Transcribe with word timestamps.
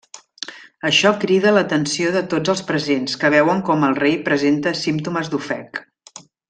Això 0.89 1.11
crida 1.23 1.51
l'atenció 1.57 2.15
de 2.17 2.25
tots 2.33 2.53
els 2.55 2.65
presents 2.71 3.21
que 3.25 3.33
veuen 3.37 3.63
com 3.71 3.89
el 3.91 3.97
rei 4.03 4.19
presenta 4.31 4.77
símptomes 4.85 5.35
d'ofec. 5.35 5.85